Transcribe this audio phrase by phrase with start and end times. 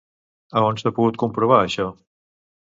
[0.55, 1.89] A on s'ha pogut comprovar això?